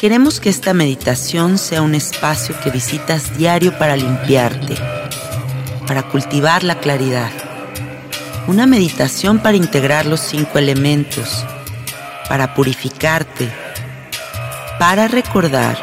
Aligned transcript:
Queremos 0.00 0.40
que 0.40 0.48
esta 0.48 0.72
meditación 0.72 1.58
sea 1.58 1.82
un 1.82 1.94
espacio 1.94 2.58
que 2.64 2.70
visitas 2.70 3.36
diario 3.36 3.76
para 3.76 3.96
limpiarte, 3.96 4.74
para 5.86 6.04
cultivar 6.04 6.64
la 6.64 6.78
claridad. 6.78 7.30
Una 8.46 8.64
meditación 8.64 9.40
para 9.40 9.58
integrar 9.58 10.06
los 10.06 10.20
cinco 10.20 10.58
elementos, 10.58 11.44
para 12.30 12.54
purificarte, 12.54 13.52
para 14.78 15.06
recordar 15.06 15.76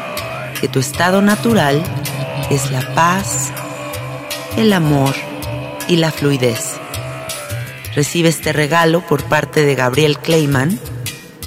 que 0.60 0.66
tu 0.66 0.80
estado 0.80 1.22
natural 1.22 1.80
es 2.50 2.72
la 2.72 2.92
paz, 2.96 3.52
el 4.56 4.72
amor 4.72 5.14
y 5.86 5.94
la 5.94 6.10
fluidez. 6.10 6.72
Recibe 7.94 8.30
este 8.30 8.52
regalo 8.52 9.00
por 9.06 9.22
parte 9.22 9.64
de 9.64 9.76
Gabriel 9.76 10.18
Kleiman 10.18 10.76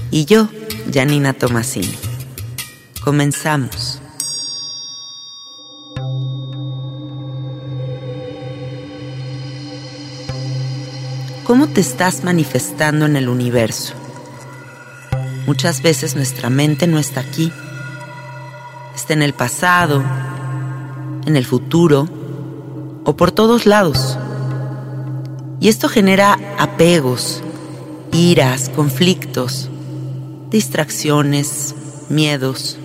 y 0.09 0.23
yo, 0.23 0.47
Janina 0.93 1.33
Tomasini. 1.33 2.10
Comenzamos. 3.03 4.01
¿Cómo 11.43 11.67
te 11.67 11.81
estás 11.81 12.23
manifestando 12.23 13.05
en 13.05 13.15
el 13.15 13.27
universo? 13.27 13.93
Muchas 15.47 15.81
veces 15.81 16.15
nuestra 16.15 16.49
mente 16.49 16.87
no 16.87 16.99
está 16.99 17.21
aquí. 17.21 17.51
Está 18.95 19.13
en 19.13 19.21
el 19.21 19.33
pasado, 19.33 20.03
en 21.25 21.35
el 21.35 21.45
futuro 21.45 22.07
o 23.03 23.15
por 23.17 23.31
todos 23.31 23.65
lados. 23.65 24.17
Y 25.59 25.67
esto 25.67 25.89
genera 25.89 26.37
apegos, 26.57 27.41
iras, 28.11 28.69
conflictos 28.69 29.69
distracciones, 30.51 31.73
miedos. 32.09 32.77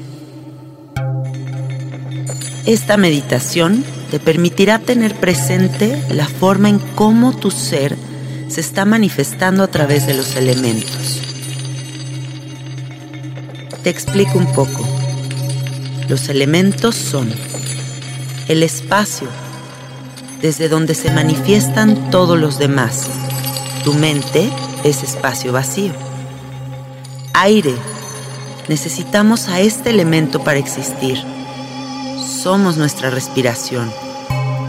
Esta 2.67 2.97
meditación 2.97 3.85
te 4.11 4.21
permitirá 4.21 4.79
tener 4.79 5.15
presente 5.15 6.03
la 6.11 6.27
forma 6.27 6.69
en 6.69 6.79
cómo 6.79 7.37
tu 7.37 7.51
ser 7.51 7.97
se 8.49 8.61
está 8.61 8.85
manifestando 8.85 9.63
a 9.63 9.69
través 9.69 10.07
de 10.07 10.15
los 10.15 10.37
elementos. 10.37 11.23
Te 13.83 13.91
explico 13.91 14.39
un 14.39 14.53
poco. 14.53 14.87
Los 16.09 16.29
elementos 16.29 16.95
son 16.95 17.33
el 18.49 18.63
espacio, 18.63 19.29
desde 20.43 20.69
donde 20.69 20.95
se 20.95 21.11
manifiestan 21.11 22.11
todos 22.11 22.39
los 22.39 22.59
demás. 22.59 23.07
Tu 23.85 23.95
mente 23.95 24.51
es 24.85 25.03
espacio 25.03 25.53
vacío 25.53 25.93
aire. 27.37 27.75
Necesitamos 28.69 29.49
a 29.49 29.61
este 29.61 29.91
elemento 29.91 30.43
para 30.43 30.59
existir. 30.59 31.19
Somos 32.43 32.77
nuestra 32.77 33.09
respiración. 33.09 33.91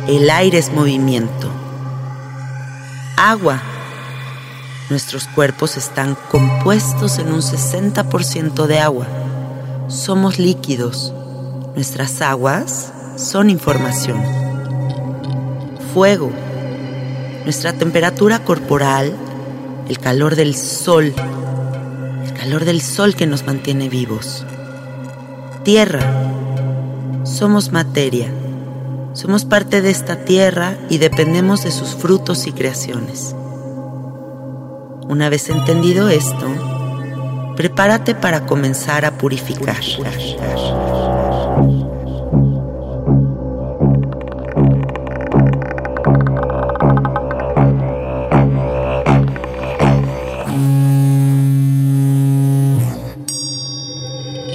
El 0.08 0.30
aire 0.30 0.58
es 0.58 0.72
movimiento. 0.72 1.52
Agua. 3.18 3.62
Nuestros 4.90 5.28
cuerpos 5.28 5.76
están 5.76 6.16
compuestos 6.32 7.20
en 7.20 7.28
un 7.28 7.42
60% 7.42 8.68
de 8.68 8.80
agua. 8.80 9.06
Somos 9.90 10.40
líquidos. 10.40 11.14
Nuestras 11.76 12.22
aguas 12.22 12.94
son 13.18 13.50
información. 13.50 14.24
Fuego. 15.94 16.32
Nuestra 17.44 17.74
temperatura 17.74 18.46
corporal, 18.46 19.14
el 19.90 20.00
calor 20.00 20.38
del 20.38 20.56
sol, 20.56 21.14
calor 22.40 22.64
del 22.64 22.82
sol 22.82 23.14
que 23.14 23.28
nos 23.28 23.46
mantiene 23.46 23.90
vivos. 23.90 24.46
Tierra. 25.64 26.47
Somos 27.28 27.72
materia. 27.74 28.32
Somos 29.14 29.44
parte 29.44 29.82
de 29.82 29.92
esta 29.92 30.24
tierra 30.24 30.78
y 30.90 30.98
dependemos 30.98 31.64
de 31.64 31.72
sus 31.72 31.90
frutos 31.94 32.48
y 32.48 32.54
creaciones. 32.54 33.36
Una 35.10 35.28
vez 35.30 35.50
entendido 35.50 36.10
esto, 36.10 36.48
prepárate 37.56 38.16
para 38.16 38.46
comenzar 38.46 39.06
a 39.06 39.18
purificar. 39.18 39.76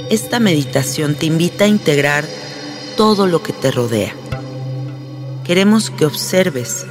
esta 0.09 0.39
meditación 0.39 1.15
te 1.15 1.25
invita 1.25 1.65
a 1.65 1.67
integrar 1.67 2.23
todo 2.95 3.27
lo 3.27 3.41
que 3.41 3.53
te 3.53 3.71
rodea. 3.71 4.15
Queremos 5.43 5.89
que 5.89 6.05
observes, 6.05 6.85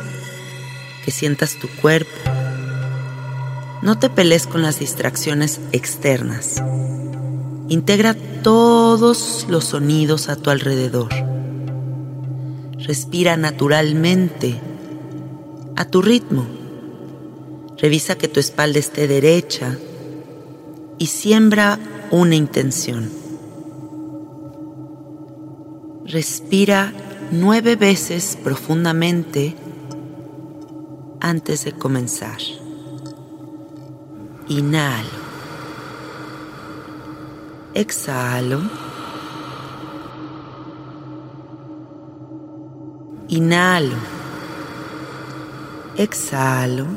que 1.05 1.11
sientas 1.11 1.57
tu 1.57 1.69
cuerpo. 1.69 2.11
No 3.83 3.99
te 3.99 4.11
pelees 4.11 4.47
con 4.47 4.63
las 4.63 4.79
distracciones 4.79 5.61
externas. 5.73 6.63
Integra 7.69 8.15
todos 8.43 9.47
los 9.49 9.65
sonidos 9.65 10.29
a 10.29 10.37
tu 10.37 10.51
alrededor. 10.51 11.09
Respira 12.79 13.37
naturalmente, 13.37 14.61
a 15.77 15.85
tu 15.85 16.03
ritmo. 16.03 16.47
Revisa 17.79 18.17
que 18.17 18.29
tu 18.29 18.41
espalda 18.41 18.79
esté 18.79 19.09
derecha 19.09 19.79
y 20.99 21.07
siembra 21.07 21.79
una 22.11 22.35
intención. 22.35 23.22
Respira 26.13 26.93
nueve 27.31 27.75
veces 27.75 28.37
profundamente 28.37 29.57
antes 31.23 31.65
de 31.65 31.73
comenzar. 31.73 32.37
Inhalo. 34.47 35.09
Exhalo. 37.73 38.61
Inhalo. 43.29 43.97
Exhalo. 45.97 46.89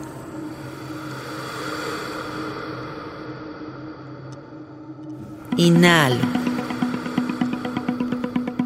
Inhalo. 5.56 6.35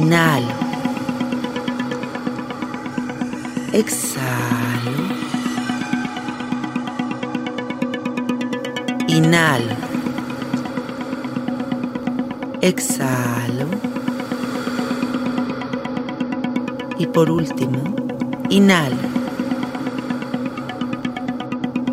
Inhalo. 0.00 0.54
Exhalo. 3.80 4.92
Inhalo. 9.08 9.76
Exhalo. 12.62 13.66
Y 16.98 17.06
por 17.06 17.30
último, 17.30 17.82
inhalo. 18.48 18.96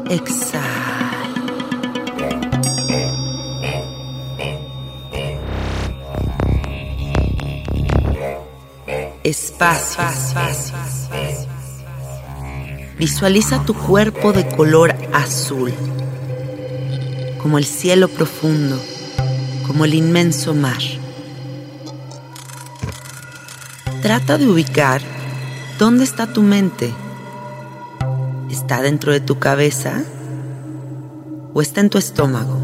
Exhalo. 0.10 0.77
Espacio. 9.28 10.06
Visualiza 12.98 13.66
tu 13.66 13.74
cuerpo 13.74 14.32
de 14.32 14.48
color 14.48 14.96
azul, 15.12 15.74
como 17.42 17.58
el 17.58 17.66
cielo 17.66 18.08
profundo, 18.08 18.80
como 19.68 19.84
el 19.84 19.96
inmenso 19.96 20.54
mar. 20.54 20.80
Trata 24.02 24.38
de 24.38 24.48
ubicar 24.48 25.02
dónde 25.78 26.06
está 26.06 26.32
tu 26.32 26.42
mente. 26.42 26.94
¿Está 28.50 28.82
dentro 28.82 29.12
de 29.12 29.20
tu 29.20 29.40
cabeza 29.40 30.06
o 31.54 31.62
está 31.62 31.82
en 31.82 31.90
tu 31.90 31.98
estómago? 31.98 32.62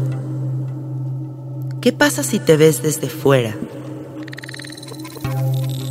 ¿Qué 1.82 1.92
pasa 1.92 2.22
si 2.22 2.38
te 2.38 2.56
ves 2.56 2.82
desde 2.82 3.10
fuera? 3.10 3.54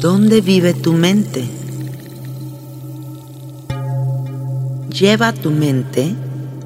¿Dónde 0.03 0.41
vive 0.41 0.73
tu 0.73 0.91
mente? 0.91 1.47
Lleva 4.89 5.29
a 5.29 5.33
tu 5.33 5.49
mente 5.49 6.13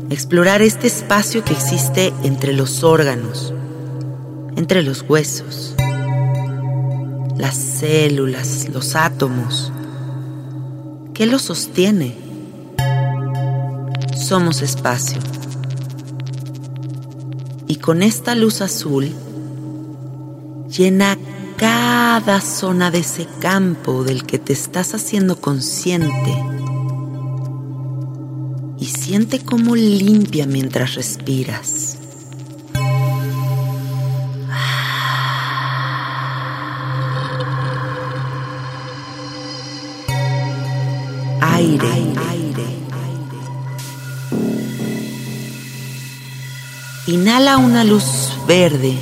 a 0.10 0.14
explorar 0.16 0.64
este 0.64 0.88
espacio 0.88 1.44
que 1.44 1.54
existe 1.54 2.16
entre 2.24 2.52
los 2.52 2.84
órganos, 2.84 3.54
entre 4.56 4.82
los 4.82 5.06
huesos, 5.08 5.76
las 7.38 7.56
células, 7.56 8.70
los 8.70 8.96
átomos. 8.96 9.72
¿Qué 11.14 11.28
los 11.28 11.44
sostiene? 11.44 12.16
Somos 14.18 14.64
espacio. 14.64 15.20
Y 17.68 17.76
con 17.76 18.02
esta 18.02 18.34
luz 18.34 18.62
azul 18.62 19.12
llena 20.76 21.20
cada 21.58 22.40
zona 22.40 22.92
de 22.92 23.00
ese 23.00 23.28
campo 23.40 24.04
del 24.04 24.26
que 24.26 24.38
te 24.38 24.54
estás 24.54 24.94
haciendo 24.94 25.42
consciente. 25.42 26.36
Y 28.80 28.86
siente 28.86 29.40
cómo 29.40 29.76
limpia 29.76 30.46
mientras 30.46 30.94
respiras. 30.94 31.98
Aire, 41.42 41.88
aire. 41.88 42.68
Inhala 47.08 47.58
una 47.58 47.84
luz 47.84 48.34
verde, 48.48 48.94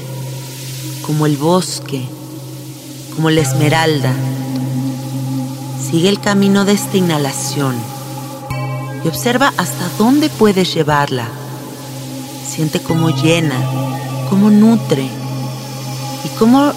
como 1.01 1.25
el 1.25 1.35
bosque, 1.37 2.07
como 3.15 3.29
la 3.29 3.41
esmeralda. 3.41 4.13
Sigue 5.89 6.09
el 6.09 6.19
camino 6.19 6.65
de 6.65 6.73
esta 6.73 6.97
inhalación 6.97 7.75
y 9.03 9.07
observa 9.07 9.53
hasta 9.57 9.89
dónde 9.97 10.29
puedes 10.29 10.73
llevarla. 10.73 11.27
Siente 12.47 12.81
cómo 12.81 13.09
llena, 13.09 13.55
cómo 14.29 14.49
nutre 14.49 15.07
y 16.23 16.27
cómo 16.37 16.73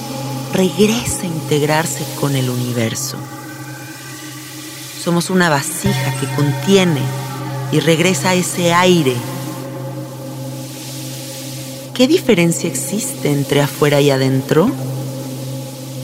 regresa 0.52 1.22
a 1.22 1.26
integrarse 1.26 2.04
con 2.20 2.36
el 2.36 2.50
universo. 2.50 3.16
Somos 5.02 5.30
una 5.30 5.48
vasija 5.48 6.14
que 6.20 6.26
contiene 6.34 7.00
y 7.72 7.80
regresa 7.80 8.34
ese 8.34 8.72
aire. 8.74 9.16
¿Qué 11.94 12.06
diferencia 12.06 12.68
existe 12.68 13.32
entre 13.32 13.60
afuera 13.60 14.00
y 14.00 14.10
adentro? 14.10 14.70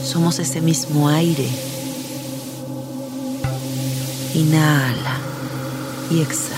Somos 0.05 0.37
ese 0.37 0.61
mismo 0.61 1.09
aire. 1.09 1.49
Inhala 4.35 5.17
y 6.11 6.21
exhala. 6.21 6.55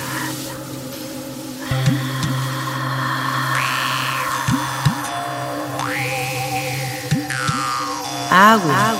Agua. 8.29 8.93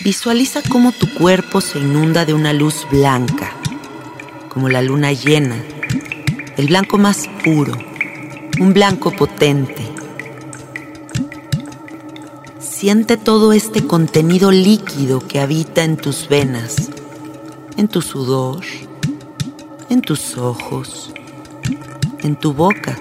Visualiza 0.00 0.60
cómo 0.68 0.90
tu 0.92 1.08
cuerpo 1.14 1.60
se 1.60 1.78
inunda 1.78 2.26
de 2.26 2.34
una 2.34 2.52
luz 2.52 2.86
blanca, 2.90 3.52
como 4.48 4.68
la 4.68 4.82
luna 4.82 5.12
llena, 5.12 5.56
el 6.58 6.66
blanco 6.66 6.98
más 6.98 7.28
puro, 7.42 7.78
un 8.60 8.72
blanco 8.72 9.10
potente. 9.10 9.84
Siente 12.60 13.16
todo 13.16 13.52
este 13.52 13.86
contenido 13.86 14.50
líquido 14.50 15.20
que 15.20 15.40
habita 15.40 15.82
en 15.82 15.96
tus 15.96 16.28
venas, 16.28 16.90
en 17.76 17.88
tu 17.88 18.00
sudor, 18.00 18.64
en 19.88 20.02
tus 20.02 20.36
ojos, 20.36 21.12
en 22.22 22.36
tu 22.36 22.52
boca. 22.52 22.96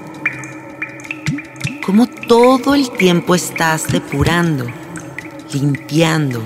Como 1.86 2.08
todo 2.08 2.74
el 2.74 2.90
tiempo 2.92 3.36
estás 3.36 3.88
depurando, 3.88 4.66
limpiando. 5.54 6.42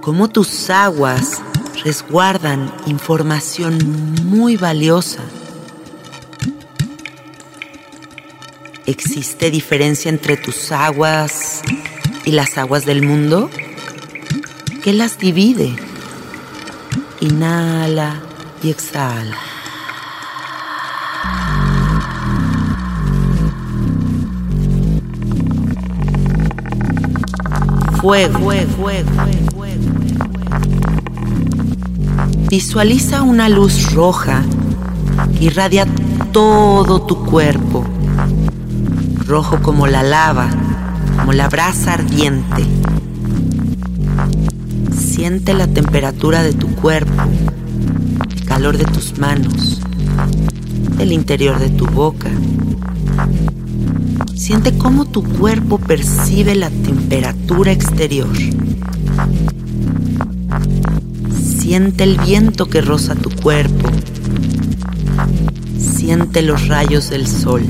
Como 0.00 0.28
tus 0.28 0.68
aguas 0.70 1.40
resguardan 1.84 2.72
información 2.86 3.78
muy 4.24 4.56
valiosa. 4.56 5.22
¿Existe 8.86 9.50
diferencia 9.50 10.08
entre 10.08 10.36
tus 10.36 10.70
aguas 10.70 11.60
y 12.24 12.30
las 12.30 12.56
aguas 12.56 12.86
del 12.86 13.02
mundo? 13.02 13.50
¿Qué 14.84 14.92
las 14.92 15.18
divide? 15.18 15.74
Inhala 17.20 18.22
y 18.62 18.70
exhala. 18.70 19.36
Fuego, 28.00 28.38
fuego, 28.38 28.68
fuego. 28.76 29.56
Visualiza 32.48 33.22
una 33.22 33.48
luz 33.48 33.92
roja 33.92 34.44
que 35.36 35.46
irradia 35.46 35.86
todo 36.30 37.02
tu 37.02 37.24
cuerpo, 37.26 37.84
rojo 39.26 39.60
como 39.60 39.86
la 39.86 40.02
lava, 40.02 40.48
como 41.18 41.32
la 41.32 41.48
brasa 41.48 41.94
ardiente. 41.94 42.64
Siente 44.96 45.52
la 45.54 45.66
temperatura 45.66 46.42
de 46.42 46.52
tu 46.52 46.68
cuerpo, 46.76 47.22
el 48.30 48.44
calor 48.44 48.78
de 48.78 48.84
tus 48.84 49.18
manos, 49.18 49.80
el 50.98 51.12
interior 51.12 51.58
de 51.58 51.70
tu 51.70 51.86
boca. 51.86 52.30
Siente 54.34 54.78
cómo 54.78 55.06
tu 55.06 55.24
cuerpo 55.24 55.78
percibe 55.78 56.54
la 56.54 56.70
temperatura 56.70 57.72
exterior. 57.72 58.28
Siente 61.58 62.04
el 62.04 62.18
viento 62.18 62.66
que 62.66 62.80
roza 62.80 63.16
tu 63.16 63.30
cuerpo. 63.30 63.90
Siente 65.78 66.42
los 66.42 66.68
rayos 66.68 67.10
del 67.10 67.26
sol. 67.26 67.64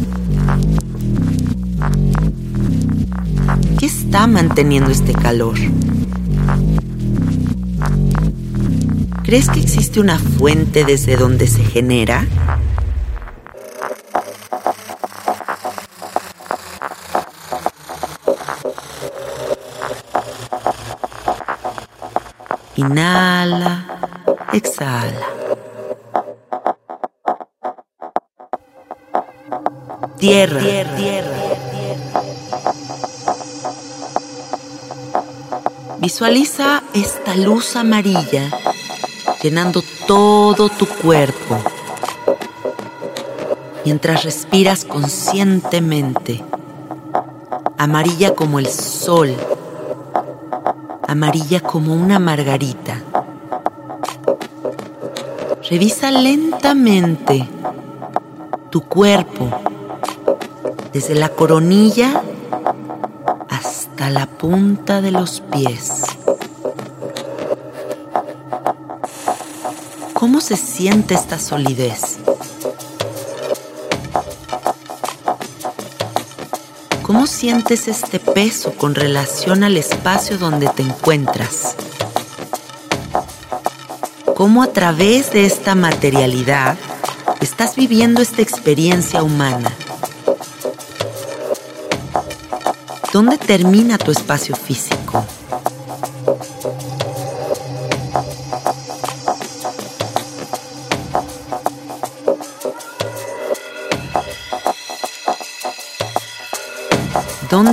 Está 4.16 4.26
manteniendo 4.28 4.90
este 4.90 5.12
calor? 5.12 5.58
¿Crees 9.24 9.50
que 9.50 9.60
existe 9.60 10.00
una 10.00 10.18
fuente 10.18 10.84
desde 10.86 11.18
donde 11.18 11.46
se 11.46 11.62
genera? 11.62 12.26
Inhala, 22.76 23.84
exhala. 24.54 25.26
Tierra, 30.18 30.60
tierra, 30.60 31.35
Visualiza 36.06 36.84
esta 36.94 37.34
luz 37.34 37.74
amarilla 37.74 38.48
llenando 39.42 39.82
todo 40.06 40.68
tu 40.68 40.86
cuerpo 40.86 41.58
mientras 43.84 44.22
respiras 44.22 44.84
conscientemente, 44.84 46.44
amarilla 47.76 48.36
como 48.36 48.60
el 48.60 48.68
sol 48.68 49.34
amarilla 51.08 51.58
como 51.58 51.92
una 51.92 52.20
margarita. 52.20 53.02
Revisa 55.68 56.12
lentamente 56.12 57.48
tu 58.70 58.82
cuerpo, 58.82 59.48
desde 60.92 61.16
la 61.16 61.30
coronilla 61.30 62.22
hasta 63.96 64.10
la 64.10 64.26
punta 64.26 65.00
de 65.00 65.10
los 65.10 65.40
pies. 65.40 65.95
¿Cómo 70.18 70.40
se 70.40 70.56
siente 70.56 71.12
esta 71.12 71.38
solidez? 71.38 72.16
¿Cómo 77.02 77.26
sientes 77.26 77.86
este 77.86 78.18
peso 78.18 78.72
con 78.72 78.94
relación 78.94 79.62
al 79.62 79.76
espacio 79.76 80.38
donde 80.38 80.68
te 80.68 80.82
encuentras? 80.82 81.76
¿Cómo 84.34 84.62
a 84.62 84.68
través 84.68 85.32
de 85.32 85.44
esta 85.44 85.74
materialidad 85.74 86.78
estás 87.42 87.76
viviendo 87.76 88.22
esta 88.22 88.40
experiencia 88.40 89.22
humana? 89.22 89.70
¿Dónde 93.12 93.36
termina 93.36 93.98
tu 93.98 94.12
espacio 94.12 94.56
físico? 94.56 94.95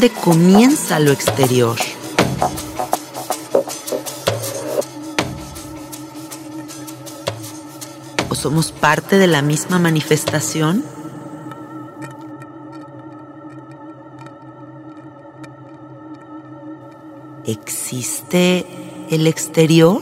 ¿Dónde 0.03 0.19
comienza 0.19 0.99
lo 0.99 1.13
exterior? 1.13 1.77
¿O 8.29 8.35
somos 8.35 8.73
parte 8.73 9.17
de 9.17 9.27
la 9.27 9.41
misma 9.41 9.79
manifestación? 9.79 10.83
¿Existe 17.45 19.07
el 19.09 19.25
exterior? 19.25 20.01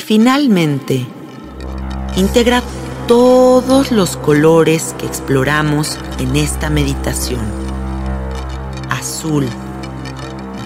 Y 0.00 0.02
finalmente, 0.02 1.06
integra 2.16 2.62
todos 3.06 3.92
los 3.92 4.16
colores 4.16 4.94
que 4.98 5.04
exploramos 5.04 5.98
en 6.18 6.36
esta 6.36 6.70
meditación. 6.70 7.42
Azul, 8.88 9.46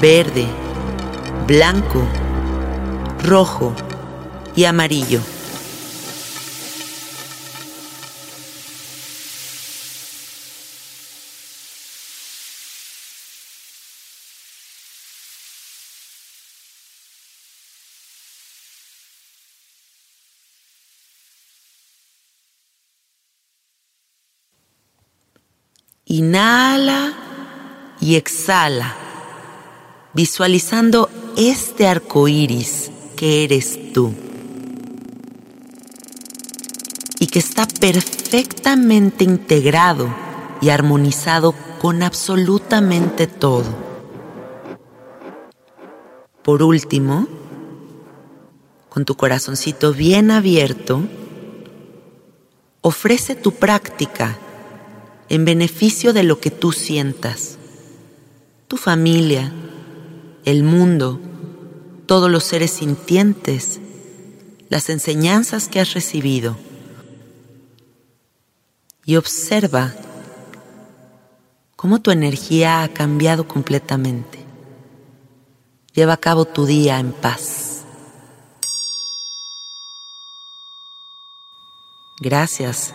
verde, 0.00 0.46
blanco, 1.48 2.06
rojo 3.24 3.74
y 4.54 4.66
amarillo. 4.66 5.18
Inhala 26.16 27.12
y 28.00 28.14
exhala, 28.14 28.94
visualizando 30.12 31.11
este 31.37 31.88
arco 31.88 32.28
iris 32.28 32.92
que 33.16 33.42
eres 33.42 33.92
tú 33.92 34.14
y 37.18 37.26
que 37.26 37.40
está 37.40 37.66
perfectamente 37.66 39.25
integrado 39.25 40.14
y 40.61 40.68
armonizado 40.68 41.52
con 41.80 42.04
absolutamente 42.04 43.26
todo. 43.26 43.75
Por 46.44 46.62
último, 46.62 47.26
con 48.88 49.04
tu 49.04 49.16
corazoncito 49.16 49.92
bien 49.92 50.30
abierto, 50.30 51.02
ofrece 52.83 53.35
tu 53.35 53.50
práctica 53.50 54.38
en 55.28 55.45
beneficio 55.45 56.12
de 56.12 56.23
lo 56.23 56.40
que 56.40 56.50
tú 56.50 56.73
sientas. 56.73 57.59
Tu 58.69 58.76
familia, 58.76 59.52
el 60.45 60.62
mundo, 60.62 61.21
todos 62.07 62.31
los 62.31 62.45
seres 62.45 62.73
sintientes, 62.73 63.81
las 64.69 64.90
enseñanzas 64.90 65.69
que 65.69 65.81
has 65.81 65.95
recibido. 65.95 66.57
Y 69.07 69.16
observa 69.16 69.95
cómo 71.76 72.00
tu 72.00 72.11
energía 72.11 72.83
ha 72.83 72.88
cambiado 72.88 73.47
completamente. 73.47 74.38
Lleva 75.93 76.14
a 76.14 76.19
cabo 76.19 76.45
tu 76.45 76.66
día 76.66 76.99
en 76.99 77.12
paz. 77.12 77.85
Gracias. 82.21 82.95